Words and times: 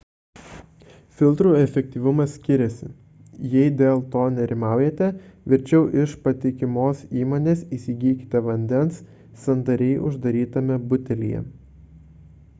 filtrų 1.17 1.49
efektyvumas 1.57 2.31
skiriasi 2.37 2.87
jei 3.55 3.73
dėl 3.81 3.99
to 4.15 4.23
nerimaujate 4.37 5.09
verčiau 5.53 5.83
iš 6.05 6.15
patikimos 6.23 7.03
įmonės 7.25 7.61
įsigykite 7.79 8.41
vandens 8.47 9.03
sandariai 9.43 10.01
uždarytame 10.09 10.81
butelyje 10.95 11.43